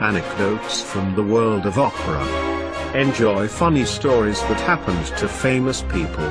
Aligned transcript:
Anecdotes 0.00 0.80
from 0.80 1.14
the 1.14 1.22
world 1.22 1.66
of 1.66 1.78
opera. 1.78 2.24
Enjoy 2.98 3.46
funny 3.46 3.84
stories 3.84 4.40
that 4.44 4.58
happened 4.60 5.04
to 5.18 5.28
famous 5.28 5.82
people. 5.82 6.24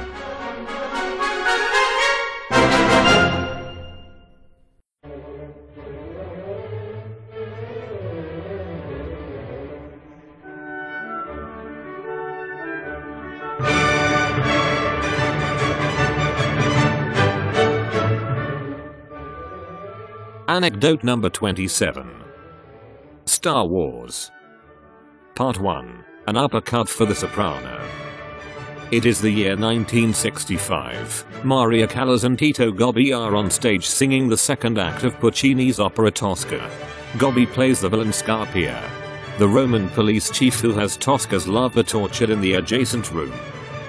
Anecdote 20.48 21.04
number 21.04 21.30
27 21.30 22.29
Star 23.40 23.66
Wars 23.66 24.32
Part 25.34 25.62
1 25.62 26.04
An 26.28 26.36
uppercut 26.36 26.90
for 26.90 27.06
the 27.06 27.16
soprano. 27.16 27.82
It 28.92 29.06
is 29.06 29.22
the 29.22 29.32
year 29.32 29.52
1965. 29.52 31.46
Maria 31.46 31.88
Callas 31.88 32.26
and 32.26 32.38
Tito 32.38 32.70
Gobbi 32.70 33.18
are 33.18 33.38
on 33.38 33.50
stage 33.50 33.86
singing 33.86 34.28
the 34.28 34.36
second 34.36 34.78
act 34.78 35.06
of 35.06 35.18
Puccini's 35.22 35.80
opera 35.80 36.12
Tosca. 36.12 36.70
Gobbi 37.14 37.48
plays 37.48 37.80
the 37.80 37.88
villain 37.88 38.10
Scarpia, 38.10 38.78
the 39.38 39.48
Roman 39.48 39.88
police 39.92 40.30
chief 40.30 40.60
who 40.60 40.74
has 40.74 40.98
Tosca's 40.98 41.48
lover 41.48 41.82
tortured 41.82 42.32
in 42.32 42.42
the 42.42 42.56
adjacent 42.56 43.10
room. 43.14 43.34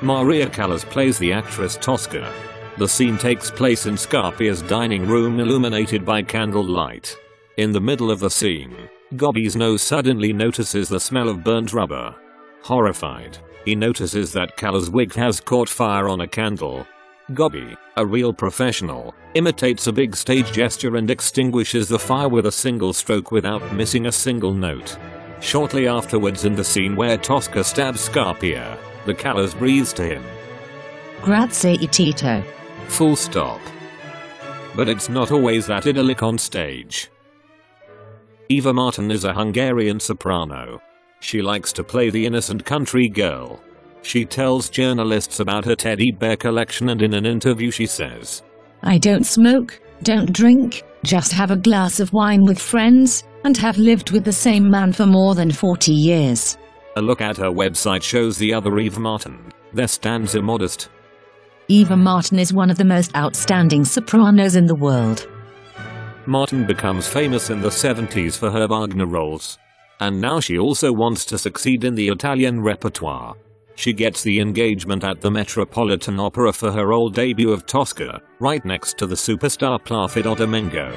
Maria 0.00 0.48
Callas 0.48 0.84
plays 0.84 1.18
the 1.18 1.32
actress 1.32 1.76
Tosca, 1.76 2.32
the 2.78 2.86
scene 2.86 3.18
takes 3.18 3.50
place 3.50 3.86
in 3.86 3.96
Scarpia's 3.96 4.62
dining 4.62 5.08
room 5.08 5.40
illuminated 5.40 6.04
by 6.04 6.22
candlelight. 6.22 7.16
In 7.56 7.72
the 7.72 7.80
middle 7.80 8.10
of 8.10 8.20
the 8.20 8.30
scene, 8.30 8.76
Gobbi's 9.16 9.56
nose 9.56 9.82
suddenly 9.82 10.32
notices 10.32 10.88
the 10.88 11.00
smell 11.00 11.28
of 11.28 11.42
burnt 11.42 11.72
rubber. 11.72 12.14
Horrified, 12.62 13.38
he 13.64 13.74
notices 13.74 14.32
that 14.32 14.56
Callas' 14.56 14.88
wig 14.88 15.14
has 15.14 15.40
caught 15.40 15.68
fire 15.68 16.08
on 16.08 16.20
a 16.20 16.28
candle. 16.28 16.86
Gobby, 17.34 17.76
a 17.96 18.06
real 18.06 18.32
professional, 18.32 19.14
imitates 19.34 19.88
a 19.88 19.92
big 19.92 20.16
stage 20.16 20.52
gesture 20.52 20.96
and 20.96 21.10
extinguishes 21.10 21.88
the 21.88 21.98
fire 21.98 22.28
with 22.28 22.46
a 22.46 22.52
single 22.52 22.92
stroke 22.92 23.32
without 23.32 23.72
missing 23.74 24.06
a 24.06 24.12
single 24.12 24.54
note. 24.54 24.96
Shortly 25.40 25.88
afterwards 25.88 26.44
in 26.44 26.54
the 26.54 26.64
scene 26.64 26.94
where 26.94 27.16
Tosca 27.16 27.64
stabs 27.64 28.08
Scarpia, 28.08 28.78
the 29.06 29.14
Callas 29.14 29.54
breathes 29.54 29.92
to 29.94 30.04
him. 30.04 30.22
Grazie 31.20 31.86
Tito. 31.88 32.42
Full 32.88 33.16
stop. 33.16 33.60
But 34.76 34.88
it's 34.88 35.08
not 35.08 35.32
always 35.32 35.66
that 35.66 35.86
idyllic 35.86 36.22
on 36.22 36.38
stage. 36.38 37.10
Eva 38.50 38.72
Marton 38.72 39.12
is 39.12 39.22
a 39.22 39.32
Hungarian 39.32 40.00
soprano. 40.00 40.82
She 41.20 41.40
likes 41.40 41.72
to 41.72 41.84
play 41.84 42.10
the 42.10 42.26
innocent 42.26 42.64
country 42.64 43.08
girl. 43.08 43.62
She 44.02 44.24
tells 44.24 44.68
journalists 44.68 45.38
about 45.38 45.64
her 45.66 45.76
teddy 45.76 46.10
bear 46.10 46.36
collection 46.36 46.88
and 46.88 47.00
in 47.00 47.14
an 47.14 47.26
interview 47.26 47.70
she 47.70 47.86
says, 47.86 48.42
I 48.82 48.98
don't 48.98 49.22
smoke, 49.22 49.80
don't 50.02 50.32
drink, 50.32 50.82
just 51.04 51.30
have 51.30 51.52
a 51.52 51.56
glass 51.56 52.00
of 52.00 52.12
wine 52.12 52.44
with 52.44 52.58
friends, 52.58 53.22
and 53.44 53.56
have 53.56 53.78
lived 53.78 54.10
with 54.10 54.24
the 54.24 54.32
same 54.32 54.68
man 54.68 54.92
for 54.92 55.06
more 55.06 55.36
than 55.36 55.52
40 55.52 55.92
years. 55.92 56.58
A 56.96 57.02
look 57.02 57.20
at 57.20 57.36
her 57.36 57.52
website 57.52 58.02
shows 58.02 58.36
the 58.36 58.52
other 58.52 58.76
Eva 58.80 58.98
Marton. 58.98 59.52
There 59.74 59.86
stands 59.86 60.34
immodest. 60.34 60.88
Eva 61.68 61.96
Marton 61.96 62.40
is 62.40 62.52
one 62.52 62.68
of 62.68 62.78
the 62.78 62.84
most 62.84 63.14
outstanding 63.14 63.84
sopranos 63.84 64.56
in 64.56 64.66
the 64.66 64.74
world. 64.74 65.28
Marton 66.30 66.64
becomes 66.64 67.08
famous 67.08 67.50
in 67.50 67.60
the 67.60 67.70
70s 67.70 68.38
for 68.38 68.52
her 68.52 68.68
Wagner 68.68 69.06
roles. 69.06 69.58
And 69.98 70.20
now 70.20 70.38
she 70.38 70.60
also 70.60 70.92
wants 70.92 71.24
to 71.24 71.36
succeed 71.36 71.82
in 71.82 71.96
the 71.96 72.06
Italian 72.06 72.62
repertoire. 72.62 73.34
She 73.74 73.92
gets 73.92 74.22
the 74.22 74.38
engagement 74.38 75.02
at 75.02 75.20
the 75.20 75.30
Metropolitan 75.32 76.20
Opera 76.20 76.52
for 76.52 76.70
her 76.70 76.92
old 76.92 77.14
debut 77.14 77.50
of 77.50 77.66
Tosca, 77.66 78.22
right 78.38 78.64
next 78.64 78.96
to 78.98 79.08
the 79.08 79.16
superstar 79.16 79.84
Placido 79.84 80.36
Domingo. 80.36 80.94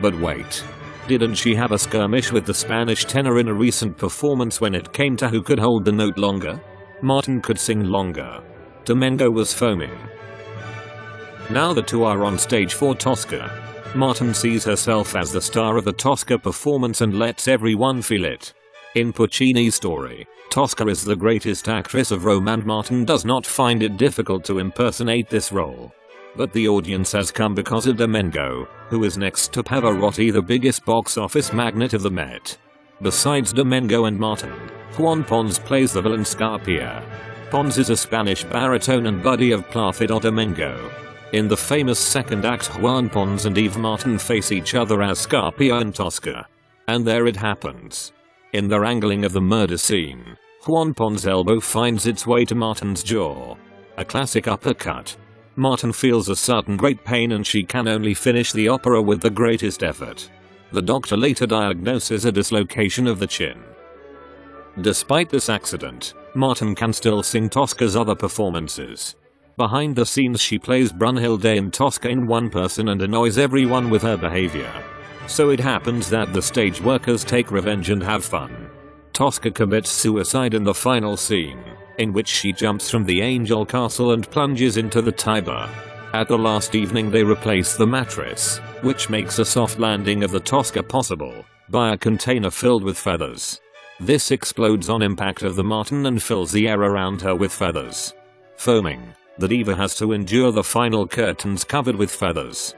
But 0.00 0.18
wait. 0.18 0.64
Didn't 1.06 1.36
she 1.36 1.54
have 1.54 1.70
a 1.70 1.78
skirmish 1.78 2.32
with 2.32 2.44
the 2.44 2.52
Spanish 2.52 3.04
tenor 3.04 3.38
in 3.38 3.46
a 3.46 3.54
recent 3.54 3.96
performance 3.96 4.60
when 4.60 4.74
it 4.74 4.92
came 4.92 5.16
to 5.18 5.28
who 5.28 5.42
could 5.42 5.60
hold 5.60 5.84
the 5.84 5.92
note 5.92 6.18
longer? 6.18 6.60
Marton 7.02 7.40
could 7.40 7.60
sing 7.60 7.84
longer. 7.84 8.42
Domingo 8.84 9.30
was 9.30 9.54
foaming. 9.54 9.96
Now 11.50 11.72
the 11.72 11.82
two 11.82 12.02
are 12.02 12.24
on 12.24 12.36
stage 12.36 12.74
for 12.74 12.96
Tosca. 12.96 13.71
Marton 13.94 14.32
sees 14.32 14.64
herself 14.64 15.14
as 15.14 15.32
the 15.32 15.40
star 15.40 15.76
of 15.76 15.84
the 15.84 15.92
Tosca 15.92 16.38
performance 16.38 17.00
and 17.00 17.18
lets 17.18 17.48
everyone 17.48 18.00
feel 18.02 18.24
it. 18.24 18.54
In 18.94 19.12
Puccini's 19.12 19.74
story, 19.74 20.26
Tosca 20.50 20.86
is 20.88 21.04
the 21.04 21.16
greatest 21.16 21.68
actress 21.68 22.10
of 22.10 22.24
Rome 22.24 22.48
and 22.48 22.64
Marton 22.64 23.04
does 23.04 23.24
not 23.24 23.46
find 23.46 23.82
it 23.82 23.96
difficult 23.96 24.44
to 24.44 24.58
impersonate 24.58 25.28
this 25.28 25.52
role. 25.52 25.92
But 26.36 26.52
the 26.52 26.68
audience 26.68 27.12
has 27.12 27.30
come 27.30 27.54
because 27.54 27.86
of 27.86 27.96
Domingo, 27.98 28.66
who 28.88 29.04
is 29.04 29.18
next 29.18 29.52
to 29.52 29.62
Pavarotti 29.62 30.32
the 30.32 30.42
biggest 30.42 30.84
box 30.84 31.18
office 31.18 31.52
magnate 31.52 31.92
of 31.92 32.02
the 32.02 32.10
Met. 32.10 32.56
Besides 33.02 33.52
Domingo 33.52 34.06
and 34.06 34.18
Marton, 34.18 34.54
Juan 34.96 35.24
Pons 35.24 35.58
plays 35.58 35.92
the 35.92 36.02
villain 36.02 36.22
Scarpia, 36.22 37.02
Pons 37.52 37.76
is 37.76 37.90
a 37.90 37.96
Spanish 37.98 38.44
baritone 38.44 39.04
and 39.04 39.22
buddy 39.22 39.52
of 39.52 39.68
Placido 39.68 40.18
Domingo. 40.18 40.90
In 41.32 41.48
the 41.48 41.56
famous 41.56 41.98
second 41.98 42.44
act 42.44 42.78
Juan 42.78 43.08
Pons 43.08 43.46
and 43.46 43.56
Eve 43.56 43.78
Marton 43.78 44.18
face 44.18 44.52
each 44.52 44.74
other 44.74 45.02
as 45.02 45.26
Scarpia 45.26 45.80
and 45.80 45.94
Tosca. 45.94 46.46
And 46.88 47.06
there 47.06 47.26
it 47.26 47.36
happens. 47.36 48.12
In 48.52 48.68
the 48.68 48.78
wrangling 48.78 49.24
of 49.24 49.32
the 49.32 49.40
murder 49.40 49.78
scene, 49.78 50.36
Juan 50.66 50.92
Pons' 50.92 51.26
elbow 51.26 51.58
finds 51.58 52.06
its 52.06 52.26
way 52.26 52.44
to 52.44 52.54
Marton's 52.54 53.02
jaw. 53.02 53.56
A 53.96 54.04
classic 54.04 54.46
uppercut. 54.46 55.16
Marton 55.56 55.94
feels 55.94 56.28
a 56.28 56.36
sudden 56.36 56.76
great 56.76 57.02
pain 57.02 57.32
and 57.32 57.46
she 57.46 57.62
can 57.62 57.88
only 57.88 58.12
finish 58.12 58.52
the 58.52 58.68
opera 58.68 59.00
with 59.00 59.22
the 59.22 59.30
greatest 59.30 59.82
effort. 59.82 60.28
The 60.70 60.82
doctor 60.82 61.16
later 61.16 61.46
diagnoses 61.46 62.26
a 62.26 62.32
dislocation 62.32 63.06
of 63.06 63.18
the 63.18 63.26
chin. 63.26 63.62
Despite 64.82 65.30
this 65.30 65.48
accident, 65.48 66.12
Marton 66.34 66.74
can 66.74 66.92
still 66.92 67.22
sing 67.22 67.48
Tosca's 67.48 67.96
other 67.96 68.14
performances. 68.14 69.16
Behind 69.56 69.94
the 69.94 70.06
scenes 70.06 70.40
she 70.40 70.58
plays 70.58 70.92
Brunhilde 70.92 71.56
in 71.56 71.70
Tosca 71.70 72.08
in 72.08 72.26
one 72.26 72.48
person 72.48 72.88
and 72.88 73.02
annoys 73.02 73.36
everyone 73.36 73.90
with 73.90 74.02
her 74.02 74.16
behavior. 74.16 74.72
So 75.26 75.50
it 75.50 75.60
happens 75.60 76.08
that 76.10 76.32
the 76.32 76.40
stage 76.42 76.80
workers 76.80 77.22
take 77.22 77.50
revenge 77.50 77.90
and 77.90 78.02
have 78.02 78.24
fun. 78.24 78.70
Tosca 79.12 79.50
commits 79.50 79.90
suicide 79.90 80.54
in 80.54 80.64
the 80.64 80.74
final 80.74 81.16
scene, 81.16 81.62
in 81.98 82.14
which 82.14 82.28
she 82.28 82.52
jumps 82.52 82.88
from 82.88 83.04
the 83.04 83.20
Angel 83.20 83.66
Castle 83.66 84.12
and 84.12 84.28
plunges 84.30 84.78
into 84.78 85.02
the 85.02 85.12
Tiber. 85.12 85.68
At 86.14 86.28
the 86.28 86.38
last 86.38 86.74
evening 86.74 87.10
they 87.10 87.22
replace 87.22 87.76
the 87.76 87.86
mattress, 87.86 88.58
which 88.80 89.10
makes 89.10 89.38
a 89.38 89.44
soft 89.44 89.78
landing 89.78 90.24
of 90.24 90.30
the 90.30 90.40
Tosca 90.40 90.82
possible, 90.82 91.44
by 91.68 91.92
a 91.92 91.98
container 91.98 92.50
filled 92.50 92.84
with 92.84 92.98
feathers. 92.98 93.60
This 94.00 94.30
explodes 94.30 94.88
on 94.88 95.02
impact 95.02 95.42
of 95.42 95.56
the 95.56 95.64
Marton 95.64 96.06
and 96.06 96.22
fills 96.22 96.52
the 96.52 96.68
air 96.68 96.80
around 96.80 97.20
her 97.20 97.34
with 97.34 97.52
feathers. 97.52 98.14
Foaming, 98.56 99.14
that 99.42 99.52
Eva 99.52 99.74
has 99.74 99.96
to 99.96 100.12
endure 100.12 100.52
the 100.52 100.62
final 100.62 101.06
curtains 101.06 101.64
covered 101.64 101.96
with 101.96 102.12
feathers. 102.12 102.76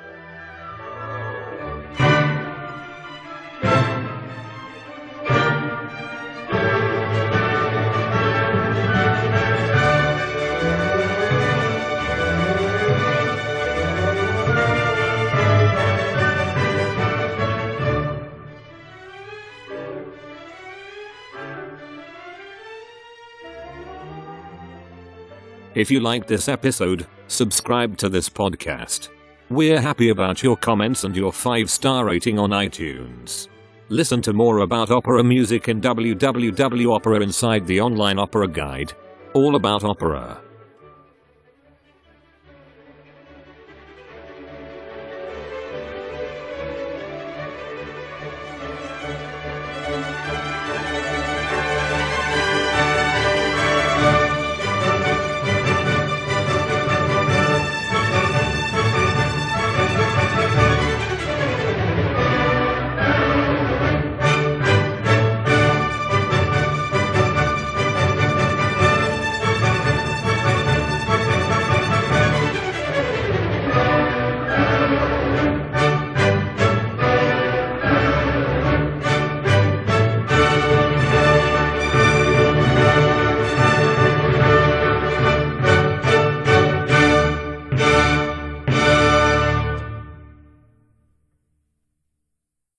If 25.74 25.90
you 25.90 25.98
liked 25.98 26.28
this 26.28 26.48
episode, 26.48 27.04
subscribe 27.26 27.96
to 27.96 28.08
this 28.08 28.28
podcast. 28.28 29.08
We're 29.50 29.80
happy 29.80 30.10
about 30.10 30.40
your 30.40 30.56
comments 30.56 31.02
and 31.02 31.16
your 31.16 31.32
5 31.32 31.68
star 31.68 32.04
rating 32.04 32.38
on 32.38 32.50
iTunes. 32.50 33.48
Listen 33.88 34.22
to 34.22 34.32
more 34.32 34.58
about 34.58 34.92
opera 34.92 35.24
music 35.24 35.68
in 35.68 35.80
www.opera 35.80 37.20
inside 37.20 37.66
the 37.66 37.80
online 37.80 38.20
opera 38.20 38.46
guide. 38.46 38.92
All 39.32 39.56
about 39.56 39.82
opera. 39.82 40.40